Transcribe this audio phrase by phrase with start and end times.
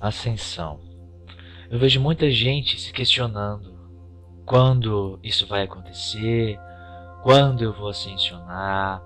[0.00, 0.80] ascensão.
[1.70, 3.78] Eu vejo muita gente se questionando
[4.44, 6.58] quando isso vai acontecer,
[7.22, 9.02] quando eu vou ascensionar,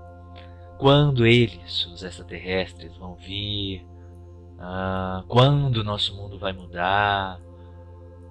[0.77, 3.85] quando eles, os extraterrestres, vão vir,
[4.55, 7.39] uh, quando o nosso mundo vai mudar,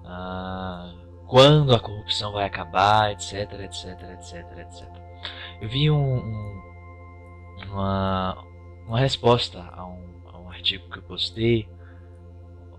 [0.01, 4.87] uh, quando a corrupção vai acabar, etc, etc, etc, etc.
[5.61, 6.61] Eu vi um, um,
[7.69, 8.45] uma,
[8.87, 11.67] uma resposta a um, a um artigo que eu postei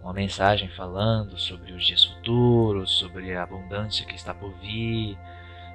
[0.07, 5.19] uma mensagem falando sobre os dias futuros, sobre a abundância que está por vir,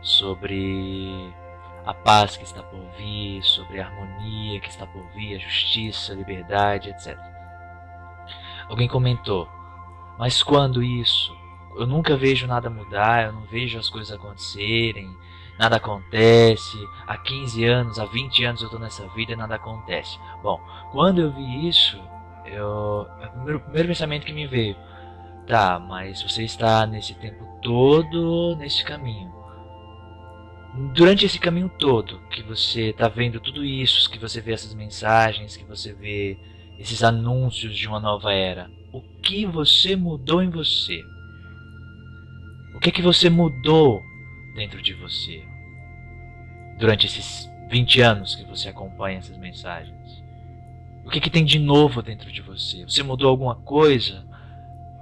[0.02, 1.34] sobre
[1.86, 6.14] a paz que está por vir, sobre a harmonia que está por vir, a justiça,
[6.14, 7.20] a liberdade, etc.
[8.70, 9.50] Alguém comentou,
[10.18, 11.36] mas quando isso?
[11.76, 15.14] Eu nunca vejo nada mudar, eu não vejo as coisas acontecerem,
[15.60, 16.78] nada acontece.
[17.06, 20.18] Há 15 anos, há 20 anos eu estou nessa vida e nada acontece.
[20.42, 20.58] Bom,
[20.94, 22.02] quando eu vi isso,
[22.52, 23.08] eu,
[23.56, 24.76] o primeiro pensamento que me veio,
[25.48, 29.32] tá, mas você está nesse tempo todo nesse caminho.
[30.94, 35.58] Durante esse caminho todo, que você está vendo tudo isso, que você vê essas mensagens,
[35.58, 36.38] que você vê
[36.80, 41.02] esses anúncios de uma nova era, o que você mudou em você?
[42.74, 44.02] O que é que você mudou
[44.56, 45.44] dentro de você?
[46.80, 50.24] Durante esses 20 anos que você acompanha essas mensagens.
[51.06, 52.84] O que, que tem de novo dentro de você?
[52.84, 54.26] Você mudou alguma coisa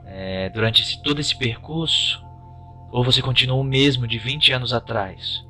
[0.06, 2.24] é, durante esse, todo esse percurso?
[2.92, 5.44] Ou você continuou o mesmo de 20 anos atrás?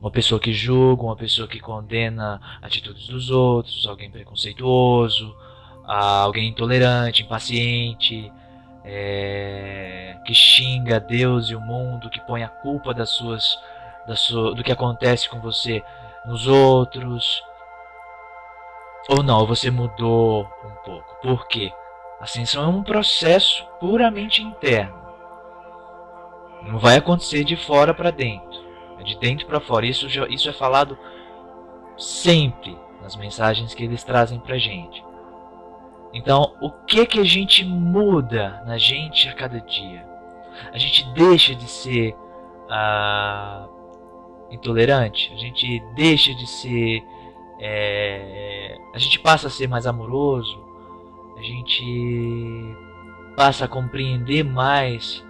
[0.00, 5.34] Uma pessoa que julga, uma pessoa que condena atitudes dos outros, alguém preconceituoso,
[5.84, 8.30] alguém intolerante, impaciente,
[8.84, 13.58] é, que xinga Deus e o mundo, que põe a culpa das suas,
[14.06, 15.82] da sua, do que acontece com você
[16.26, 17.42] nos outros.
[19.08, 21.16] Ou não, você mudou um pouco.
[21.22, 21.72] Por quê?
[22.20, 25.06] Ascensão é um processo puramente interno.
[26.62, 28.64] Não vai acontecer de fora para dentro,
[28.98, 29.86] é de dentro para fora.
[29.86, 30.98] Isso, isso é falado
[31.96, 35.04] sempre nas mensagens que eles trazem para gente.
[36.12, 40.06] Então, o que que a gente muda na gente a cada dia?
[40.72, 42.16] A gente deixa de ser
[42.70, 43.66] ah,
[44.50, 47.02] intolerante, a gente deixa de ser.
[47.58, 50.58] É, a gente passa a ser mais amoroso,
[51.36, 52.76] a gente
[53.36, 55.24] passa a compreender mais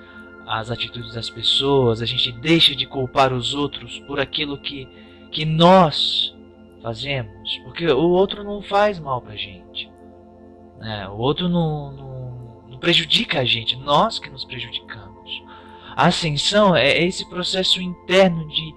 [0.47, 4.89] as atitudes das pessoas, a gente deixa de culpar os outros por aquilo que,
[5.33, 6.35] que nós
[6.83, 9.91] fazemos, porque o outro não faz mal pra gente,
[10.79, 11.09] né?
[11.09, 15.17] o outro não, não, não prejudica a gente, nós que nos prejudicamos.
[15.97, 18.75] A ascensão é esse processo interno de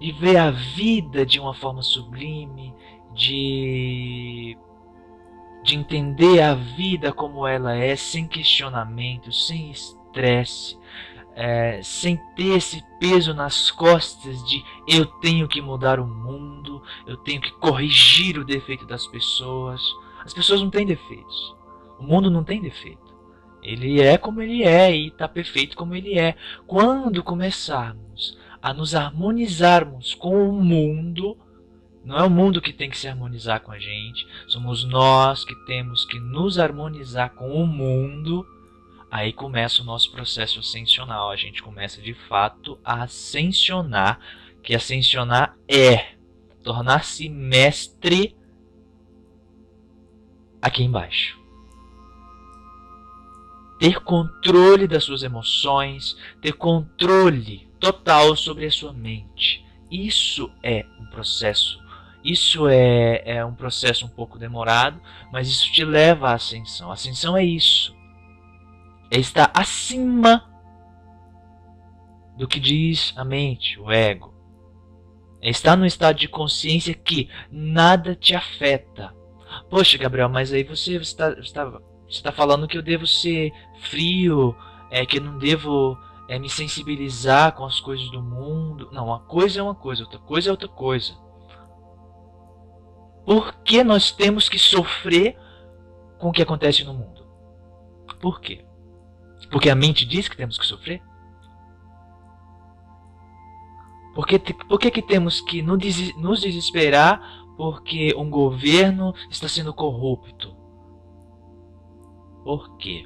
[0.00, 2.74] de ver a vida de uma forma sublime,
[3.14, 4.56] de,
[5.64, 10.78] de entender a vida como ela é, sem questionamento, sem estresse,
[11.34, 17.16] é, sem ter esse peso nas costas de eu tenho que mudar o mundo, eu
[17.18, 19.82] tenho que corrigir o defeito das pessoas.
[20.24, 21.54] As pessoas não têm defeitos.
[21.98, 23.14] O mundo não tem defeito.
[23.62, 26.36] Ele é como ele é e está perfeito como ele é.
[26.66, 31.38] Quando começarmos a nos harmonizarmos com o mundo.
[32.04, 35.54] Não é o mundo que tem que se harmonizar com a gente, somos nós que
[35.66, 38.44] temos que nos harmonizar com o mundo.
[39.08, 41.30] Aí começa o nosso processo ascensional.
[41.30, 44.18] A gente começa de fato a ascensionar,
[44.64, 46.16] que ascensionar é
[46.64, 48.36] tornar-se mestre
[50.60, 51.38] aqui embaixo.
[53.78, 59.64] Ter controle das suas emoções, ter controle total sobre a sua mente.
[59.90, 61.80] Isso é um processo.
[62.24, 66.90] Isso é, é um processo um pouco demorado, mas isso te leva à ascensão.
[66.90, 67.94] A ascensão é isso.
[69.10, 70.44] É estar acima
[72.36, 74.34] do que diz a mente, o ego.
[75.40, 79.14] É estar num estado de consciência que nada te afeta.
[79.70, 84.56] Poxa, Gabriel, mas aí você está, está, você está falando que eu devo ser frio,
[84.90, 85.96] é, que eu não devo
[86.28, 88.88] é me sensibilizar com as coisas do mundo.
[88.92, 91.14] Não, uma coisa é uma coisa, outra coisa é outra coisa.
[93.24, 95.38] Por que nós temos que sofrer
[96.18, 97.26] com o que acontece no mundo?
[98.20, 98.64] Por quê?
[99.50, 101.02] Porque a mente diz que temos que sofrer?
[104.14, 107.20] Por que, por que, que temos que nos desesperar
[107.56, 110.56] porque um governo está sendo corrupto?
[112.42, 113.04] Por quê?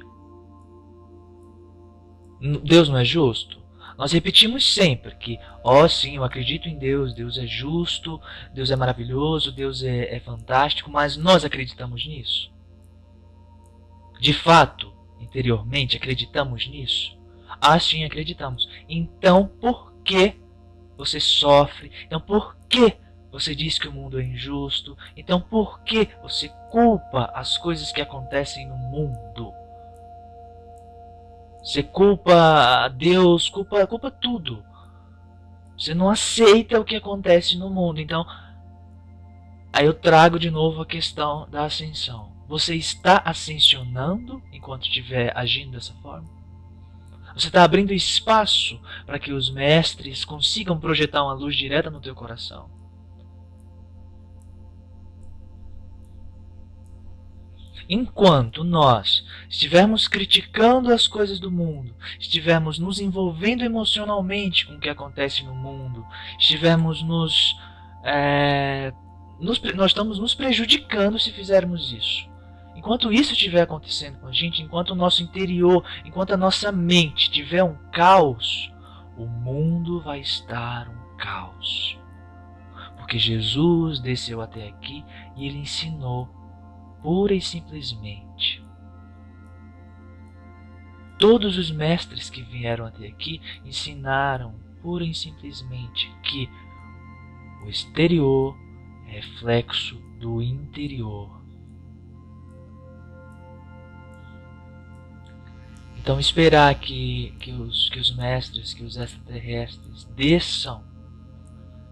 [2.63, 3.61] Deus não é justo?
[3.97, 8.19] Nós repetimos sempre que, ó oh, sim, eu acredito em Deus, Deus é justo,
[8.51, 12.51] Deus é maravilhoso, Deus é, é fantástico, mas nós acreditamos nisso?
[14.19, 17.15] De fato, interiormente, acreditamos nisso?
[17.61, 18.67] Assim acreditamos.
[18.89, 20.35] Então, por que
[20.97, 21.91] você sofre?
[22.07, 22.97] Então, por que
[23.31, 24.97] você diz que o mundo é injusto?
[25.15, 29.53] Então, por que você culpa as coisas que acontecem no mundo?
[31.63, 34.63] Você culpa Deus, culpa, culpa tudo.
[35.77, 37.99] Você não aceita o que acontece no mundo.
[37.99, 38.25] Então,
[39.71, 42.31] aí eu trago de novo a questão da ascensão.
[42.47, 46.29] Você está ascensionando enquanto estiver agindo dessa forma?
[47.33, 52.13] Você está abrindo espaço para que os mestres consigam projetar uma luz direta no teu
[52.13, 52.69] coração.
[57.89, 64.89] Enquanto nós estivermos criticando as coisas do mundo, estivermos nos envolvendo emocionalmente com o que
[64.89, 66.05] acontece no mundo,
[66.39, 67.55] estivermos nos,
[68.03, 68.93] é,
[69.39, 72.29] nos nós estamos nos prejudicando se fizermos isso.
[72.75, 77.29] Enquanto isso estiver acontecendo com a gente, enquanto o nosso interior, enquanto a nossa mente
[77.29, 78.71] tiver um caos,
[79.17, 81.97] o mundo vai estar um caos.
[82.97, 85.03] Porque Jesus desceu até aqui
[85.35, 86.40] e ele ensinou
[87.01, 88.63] pura e simplesmente.
[91.17, 96.49] Todos os mestres que vieram até aqui ensinaram pura e simplesmente que
[97.63, 98.57] o exterior
[99.07, 101.41] é reflexo do interior.
[105.99, 110.83] Então esperar que, que, os, que os mestres, que os extraterrestres desçam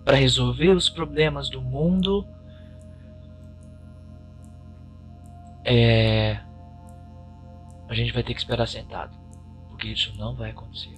[0.03, 2.25] para resolver os problemas do mundo
[5.71, 6.41] é,
[7.87, 9.15] a gente vai ter que esperar sentado,
[9.69, 10.95] porque isso não vai acontecer.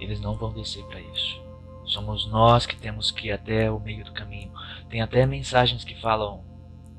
[0.00, 1.42] Eles não vão descer para isso.
[1.84, 4.50] Somos nós que temos que ir até o meio do caminho.
[4.88, 6.42] Tem até mensagens que falam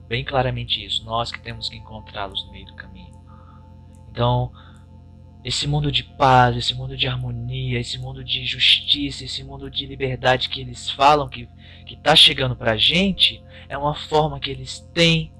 [0.08, 1.04] bem claramente isso.
[1.04, 3.14] Nós que temos que encontrá-los no meio do caminho.
[4.12, 4.52] Então,
[5.44, 9.88] esse mundo de paz, esse mundo de harmonia, esse mundo de justiça, esse mundo de
[9.88, 11.50] liberdade que eles falam que
[11.88, 15.35] está chegando para a gente, é uma forma que eles têm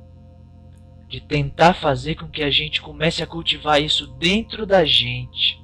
[1.08, 5.64] de tentar fazer com que a gente comece a cultivar isso dentro da gente.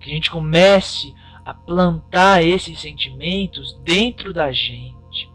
[0.00, 1.14] Que a gente comece
[1.44, 5.30] a plantar esses sentimentos dentro da gente.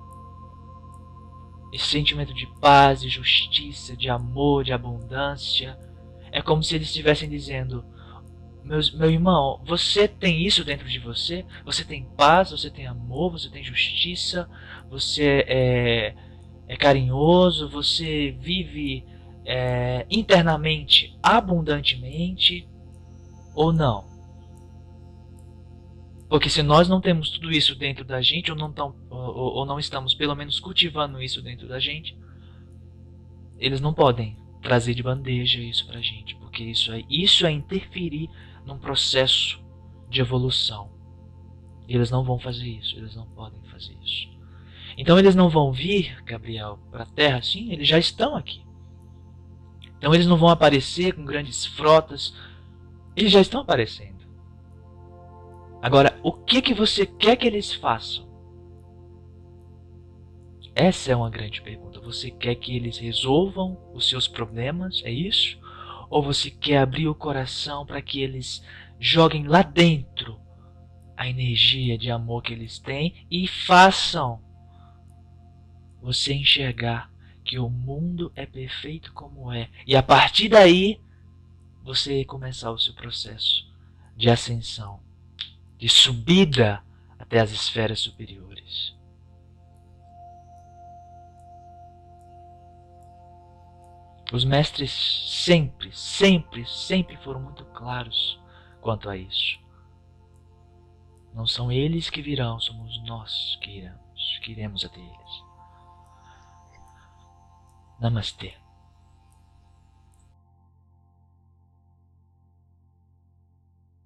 [1.72, 5.78] Esse sentimento de paz, de justiça, de amor, de abundância.
[6.32, 7.86] É como se eles estivessem dizendo:
[8.94, 11.46] meu, irmão, você tem isso dentro de você?
[11.66, 14.50] Você tem paz, você tem amor, você tem justiça,
[14.90, 16.16] você é
[16.70, 19.04] é carinhoso, você vive
[19.44, 22.70] é, internamente abundantemente
[23.56, 24.08] ou não.
[26.30, 29.66] Porque se nós não temos tudo isso dentro da gente, ou não, tão, ou, ou
[29.66, 32.16] não estamos pelo menos cultivando isso dentro da gente,
[33.58, 38.30] eles não podem trazer de bandeja isso pra gente, porque isso é, isso é interferir
[38.64, 39.60] num processo
[40.08, 40.92] de evolução.
[41.88, 44.29] Eles não vão fazer isso, eles não podem fazer isso.
[45.00, 48.62] Então eles não vão vir, Gabriel, para a Terra sim, eles já estão aqui.
[49.98, 52.36] Então eles não vão aparecer com grandes frotas,
[53.16, 54.28] eles já estão aparecendo.
[55.82, 58.28] Agora, o que que você quer que eles façam?
[60.76, 62.02] Essa é uma grande pergunta.
[62.02, 65.02] Você quer que eles resolvam os seus problemas?
[65.06, 65.58] É isso?
[66.10, 68.62] Ou você quer abrir o coração para que eles
[69.00, 70.38] joguem lá dentro
[71.16, 74.49] a energia de amor que eles têm e façam
[76.02, 77.12] você enxergar
[77.44, 79.70] que o mundo é perfeito como é.
[79.86, 81.02] E a partir daí,
[81.84, 83.68] você começar o seu processo
[84.16, 85.02] de ascensão,
[85.78, 86.84] de subida
[87.18, 88.96] até as esferas superiores.
[94.32, 98.40] Os mestres sempre, sempre, sempre foram muito claros
[98.80, 99.60] quanto a isso.
[101.34, 105.49] Não são eles que virão, somos nós que iremos, que iremos até eles.
[108.00, 108.58] ナマシテ。